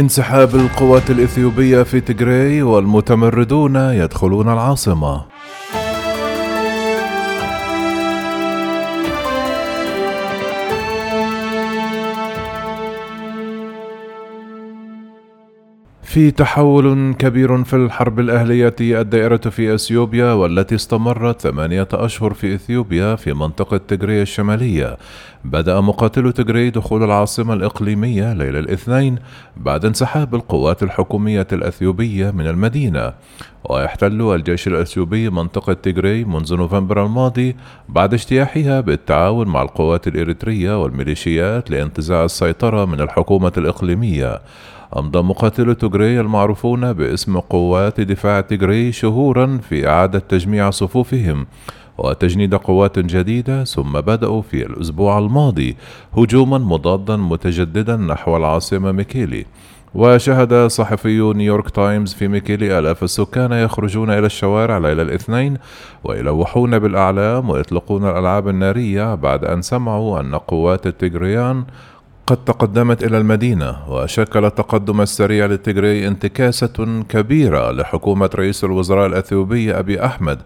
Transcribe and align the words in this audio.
انسحاب 0.00 0.54
القوات 0.54 1.10
الإثيوبية 1.10 1.82
في 1.82 2.00
تجري 2.00 2.62
والمتمردون 2.62 3.76
يدخلون 3.76 4.52
العاصمة. 4.52 5.24
في 16.10 16.30
تحول 16.30 17.14
كبير 17.18 17.64
في 17.64 17.76
الحرب 17.76 18.20
الأهلية 18.20 18.74
الدائرة 18.80 19.36
في 19.36 19.74
أثيوبيا 19.74 20.32
والتي 20.32 20.74
استمرت 20.74 21.40
ثمانية 21.40 21.88
أشهر 21.92 22.34
في 22.34 22.54
إثيوبيا 22.54 23.16
في 23.16 23.32
منطقة 23.32 23.76
تجري 23.76 24.22
الشمالية. 24.22 24.96
بدأ 25.44 25.80
مقاتلو 25.80 26.30
تجري 26.30 26.70
دخول 26.70 27.02
العاصمة 27.02 27.54
الإقليمية 27.54 28.32
ليلة 28.32 28.58
الاثنين 28.58 29.18
بعد 29.56 29.84
انسحاب 29.84 30.34
القوات 30.34 30.82
الحكومية 30.82 31.46
الأثيوبية 31.52 32.30
من 32.30 32.46
المدينة. 32.46 33.12
ويحتل 33.64 34.34
الجيش 34.34 34.68
الأثيوبي 34.68 35.30
منطقة 35.30 35.72
تجري 35.72 36.24
منذ 36.24 36.56
نوفمبر 36.56 37.06
الماضي 37.06 37.56
بعد 37.88 38.14
اجتياحها 38.14 38.80
بالتعاون 38.80 39.48
مع 39.48 39.62
القوات 39.62 40.08
الإريترية 40.08 40.82
والميليشيات 40.82 41.70
لانتزاع 41.70 42.24
السيطرة 42.24 42.84
من 42.84 43.00
الحكومة 43.00 43.52
الإقليمية. 43.56 44.40
أمضى 44.96 45.22
مقاتلو 45.22 45.72
تجري 45.72 46.20
المعروفون 46.20 46.92
باسم 46.92 47.38
قوات 47.38 48.00
دفاع 48.00 48.40
تجري 48.40 48.92
شهورا 48.92 49.58
في 49.68 49.88
إعادة 49.88 50.18
تجميع 50.18 50.70
صفوفهم 50.70 51.46
وتجنيد 51.98 52.54
قوات 52.54 52.98
جديدة 52.98 53.64
ثم 53.64 53.92
بدأوا 53.92 54.42
في 54.42 54.66
الأسبوع 54.66 55.18
الماضي 55.18 55.76
هجوما 56.16 56.58
مضادا 56.58 57.16
متجددا 57.16 57.96
نحو 57.96 58.36
العاصمة 58.36 58.92
ميكيلي. 58.92 59.46
وشهد 59.94 60.66
صحفيو 60.66 61.32
نيويورك 61.36 61.70
تايمز 61.70 62.14
في 62.14 62.28
ميكيلي 62.28 62.78
آلاف 62.78 63.04
السكان 63.04 63.52
يخرجون 63.52 64.10
إلى 64.10 64.26
الشوارع 64.26 64.78
ليلة 64.78 65.02
الاثنين 65.02 65.56
ويلوحون 66.04 66.78
بالأعلام 66.78 67.50
ويطلقون 67.50 68.08
الألعاب 68.08 68.48
النارية 68.48 69.14
بعد 69.14 69.44
أن 69.44 69.62
سمعوا 69.62 70.20
أن 70.20 70.34
قوات 70.34 70.86
التجريان 70.86 71.64
قد 72.30 72.44
تقدمت 72.44 73.04
إلى 73.04 73.18
المدينة 73.18 73.76
وشكل 73.88 74.44
التقدم 74.44 75.00
السريع 75.00 75.46
للتجري 75.46 76.08
انتكاسة 76.08 77.02
كبيرة 77.08 77.70
لحكومة 77.70 78.30
رئيس 78.34 78.64
الوزراء 78.64 79.06
الأثيوبي 79.06 79.78
أبي 79.78 80.04
أحمد 80.04 80.38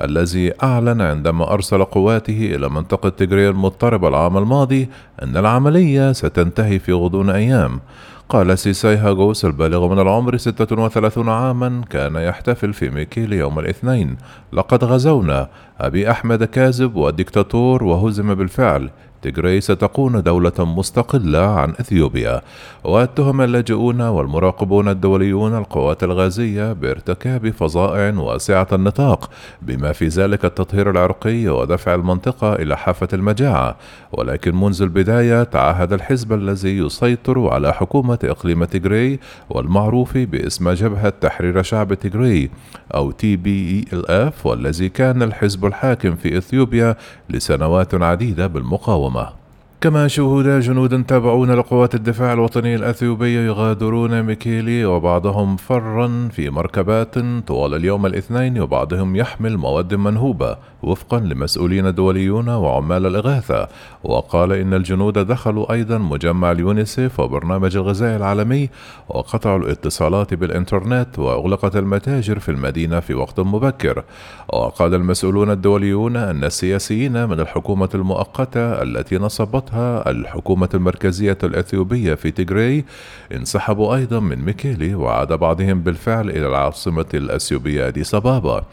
الذي 0.00 0.52
أعلن 0.62 1.00
عندما 1.00 1.52
أرسل 1.52 1.84
قواته 1.84 2.54
إلى 2.54 2.68
منطقة 2.68 3.08
تجري 3.08 3.48
المضطربة 3.48 4.08
العام 4.08 4.38
الماضي 4.38 4.88
أن 5.22 5.36
العملية 5.36 6.12
ستنتهي 6.12 6.78
في 6.78 6.92
غضون 6.92 7.30
أيام. 7.30 7.80
قال 8.28 8.58
سيساي 8.58 8.96
هاغوس 8.96 9.44
البالغ 9.44 9.88
من 9.88 9.98
العمر 9.98 10.36
36 10.36 11.28
عاما 11.28 11.82
كان 11.90 12.16
يحتفل 12.16 12.72
في 12.72 12.90
ميكيل 12.90 13.32
يوم 13.32 13.58
الاثنين 13.58 14.16
لقد 14.52 14.84
غزونا 14.84 15.48
أبي 15.82 16.10
أحمد 16.10 16.44
كاذب 16.44 16.96
وديكتاتور 16.96 17.84
وهزم 17.84 18.34
بالفعل. 18.34 18.90
تيغراي 19.22 19.60
ستكون 19.60 20.22
دولة 20.22 20.52
مستقلة 20.58 21.38
عن 21.38 21.70
إثيوبيا. 21.70 22.40
واتهم 22.84 23.40
اللاجئون 23.40 24.00
والمراقبون 24.00 24.88
الدوليون 24.88 25.58
القوات 25.58 26.04
الغازية 26.04 26.72
بارتكاب 26.72 27.50
فظائع 27.50 28.14
واسعة 28.18 28.68
النطاق 28.72 29.30
بما 29.62 29.92
في 29.92 30.08
ذلك 30.08 30.44
التطهير 30.44 30.90
العرقي 30.90 31.48
ودفع 31.48 31.94
المنطقة 31.94 32.54
إلى 32.54 32.76
حافة 32.76 33.08
المجاعة. 33.12 33.76
ولكن 34.12 34.54
منذ 34.54 34.82
البداية 34.82 35.42
تعهد 35.42 35.92
الحزب 35.92 36.32
الذي 36.32 36.78
يسيطر 36.78 37.48
على 37.48 37.72
حكومة 37.72 38.18
إقليم 38.24 38.64
تيغراي 38.64 39.20
والمعروف 39.50 40.18
باسم 40.18 40.70
جبهة 40.70 41.08
تحرير 41.08 41.62
شعب 41.62 41.94
تيغراي 41.94 42.50
أو 42.94 43.10
تي 43.10 43.36
بي 43.36 43.70
إي 43.70 43.84
ال 43.98 44.10
اف 44.10 44.46
والذي 44.46 44.88
كان 44.88 45.22
الحزب 45.22 45.66
الحاكم 45.72 46.16
في 46.16 46.38
إثيوبيا 46.38 46.96
لسنوات 47.30 47.94
عديدة 47.94 48.46
بالمقاومة. 48.46 49.41
كما 49.82 50.08
شوهد 50.08 50.46
جنود 50.46 51.04
تابعون 51.06 51.50
لقوات 51.50 51.94
الدفاع 51.94 52.32
الوطني 52.32 52.74
الأثيوبي 52.74 53.34
يغادرون 53.34 54.22
ميكيلي 54.22 54.84
وبعضهم 54.84 55.56
فر 55.56 56.28
في 56.32 56.50
مركبات 56.50 57.18
طوال 57.46 57.74
اليوم 57.74 58.06
الاثنين 58.06 58.60
وبعضهم 58.60 59.16
يحمل 59.16 59.56
مواد 59.56 59.94
منهوبة 59.94 60.56
وفقا 60.82 61.20
لمسؤولين 61.20 61.94
دوليون 61.94 62.48
وعمال 62.48 63.06
الإغاثة. 63.06 63.68
وقال 64.04 64.52
إن 64.52 64.74
الجنود 64.74 65.18
دخلوا 65.18 65.72
أيضا 65.72 65.98
مجمع 65.98 66.52
اليونيسيف 66.52 67.20
وبرنامج 67.20 67.76
الغذاء 67.76 68.16
العالمي 68.16 68.68
وقطعوا 69.08 69.58
الاتصالات 69.58 70.34
بالإنترنت 70.34 71.18
وأغلقت 71.18 71.76
المتاجر 71.76 72.38
في 72.38 72.48
المدينة 72.48 73.00
في 73.00 73.14
وقت 73.14 73.40
مبكر. 73.40 74.04
وقال 74.48 74.94
المسؤولون 74.94 75.50
الدوليون 75.50 76.16
أن 76.16 76.44
السياسيين 76.44 77.28
من 77.28 77.40
الحكومة 77.40 77.88
المؤقتة 77.94 78.82
التي 78.82 79.18
نصبتها 79.18 79.71
الحكومة 80.06 80.68
المركزية 80.74 81.38
الأثيوبية 81.44 82.14
في 82.14 82.30
تيغراي 82.30 82.84
انسحبوا 83.32 83.96
أيضا 83.96 84.20
من 84.20 84.44
ميكيلي 84.44 84.94
وعاد 84.94 85.32
بعضهم 85.32 85.80
بالفعل 85.80 86.30
إلى 86.30 86.46
العاصمة 86.46 87.06
الأثيوبية 87.14 87.88
أديس 87.88 88.14
أبابا. 88.14 88.64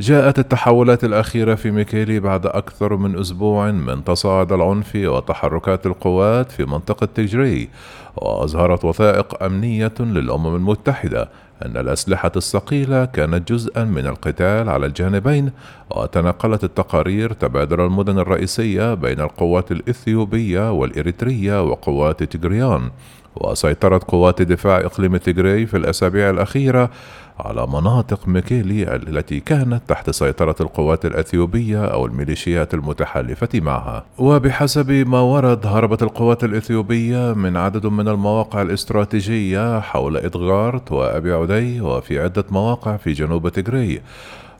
جاءت 0.00 0.38
التحولات 0.38 1.04
الأخيرة 1.04 1.54
في 1.54 1.70
ميكيلي 1.70 2.20
بعد 2.20 2.46
أكثر 2.46 2.96
من 2.96 3.18
أسبوع 3.18 3.70
من 3.70 4.04
تصاعد 4.04 4.52
العنف 4.52 4.92
وتحركات 4.94 5.86
القوات 5.86 6.52
في 6.52 6.64
منطقة 6.64 7.06
تجري 7.14 7.68
وأظهرت 8.16 8.84
وثائق 8.84 9.42
أمنية 9.42 9.94
للأمم 10.00 10.56
المتحدة 10.56 11.28
أن 11.64 11.76
الأسلحة 11.76 12.32
الثقيلة 12.36 13.04
كانت 13.04 13.52
جزءا 13.52 13.84
من 13.84 14.06
القتال 14.06 14.68
على 14.68 14.86
الجانبين 14.86 15.50
وتناقلت 15.90 16.64
التقارير 16.64 17.32
تبادل 17.32 17.80
المدن 17.80 18.18
الرئيسية 18.18 18.94
بين 18.94 19.20
القوات 19.20 19.72
الإثيوبية 19.72 20.72
والإريترية 20.72 21.62
وقوات 21.62 22.22
تجريان. 22.22 22.90
وسيطرت 23.36 24.04
قوات 24.04 24.42
دفاع 24.42 24.78
إقليم 24.78 25.16
تيغراي 25.16 25.66
في 25.66 25.76
الأسابيع 25.76 26.30
الأخيرة 26.30 26.90
على 27.38 27.66
مناطق 27.66 28.28
ميكيلي 28.28 28.96
التي 28.96 29.40
كانت 29.40 29.82
تحت 29.88 30.10
سيطرة 30.10 30.56
القوات 30.60 31.06
الأثيوبية 31.06 31.84
أو 31.84 32.06
الميليشيات 32.06 32.74
المتحالفة 32.74 33.48
معها. 33.54 34.04
وبحسب 34.18 34.90
ما 34.90 35.20
ورد 35.20 35.66
هربت 35.66 36.02
القوات 36.02 36.44
الإثيوبية 36.44 37.32
من 37.32 37.56
عدد 37.56 37.86
من 37.86 38.08
المواقع 38.08 38.62
الاستراتيجية 38.62 39.80
حول 39.80 40.16
إدغارت 40.16 40.92
وأبي 40.92 41.32
عدي 41.32 41.80
وفي 41.80 42.20
عدة 42.20 42.44
مواقع 42.50 42.96
في 42.96 43.12
جنوب 43.12 43.48
تيغراي 43.48 44.02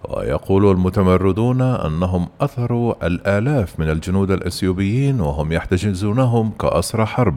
ويقول 0.08 0.70
المتمردون 0.70 1.62
أنهم 1.62 2.28
أثروا 2.40 3.06
الآلاف 3.06 3.80
من 3.80 3.90
الجنود 3.90 4.30
الأثيوبيين 4.30 5.20
وهم 5.20 5.52
يحتجزونهم 5.52 6.50
كأسرى 6.50 7.06
حرب. 7.06 7.36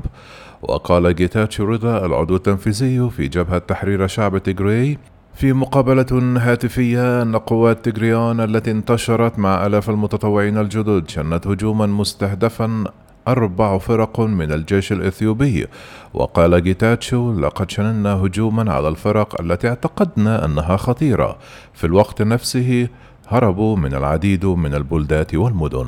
وقال 0.69 1.15
جيتاتشو 1.15 1.63
رضا 1.65 2.05
العضو 2.05 2.35
التنفيذي 2.35 3.09
في 3.09 3.27
جبهة 3.27 3.57
تحرير 3.57 4.07
شعب 4.07 4.37
تيغراي 4.37 4.97
في 5.33 5.53
مقابلة 5.53 6.37
هاتفية 6.37 7.21
أن 7.21 7.35
قوات 7.35 7.89
تيغريان 7.89 8.39
التي 8.39 8.71
انتشرت 8.71 9.39
مع 9.39 9.65
آلاف 9.65 9.89
المتطوعين 9.89 10.57
الجدد 10.57 11.09
شنت 11.09 11.47
هجوما 11.47 11.85
مستهدفا 11.85 12.83
أربع 13.27 13.77
فرق 13.77 14.19
من 14.19 14.51
الجيش 14.51 14.91
الإثيوبي. 14.91 15.67
وقال 16.13 16.63
جيتاتشو 16.63 17.39
لقد 17.39 17.71
شننا 17.71 18.13
هجوما 18.13 18.73
على 18.73 18.87
الفرق 18.87 19.41
التي 19.41 19.67
اعتقدنا 19.67 20.45
أنها 20.45 20.77
خطيرة. 20.77 21.37
في 21.73 21.83
الوقت 21.83 22.21
نفسه 22.21 22.87
هربوا 23.27 23.77
من 23.77 23.93
العديد 23.93 24.45
من 24.45 24.73
البلدات 24.73 25.35
والمدن. 25.35 25.87